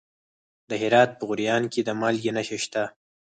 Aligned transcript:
د 0.69 0.71
هرات 0.81 1.09
په 1.17 1.23
غوریان 1.27 1.63
کې 1.73 1.81
د 1.83 1.89
مالګې 1.99 2.31
نښې 2.35 2.57
شته. 2.63 2.83